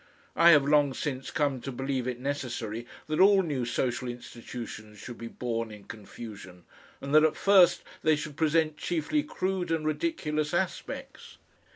[0.35, 5.19] I have long since come to believe it necessary that all new social institutions should
[5.19, 6.65] be born in confusion,
[7.01, 11.37] and that at first they should present chiefly crude and ridiculous aspects.